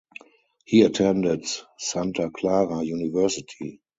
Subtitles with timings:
[0.65, 1.45] He attended
[1.77, 3.81] Santa Clara University.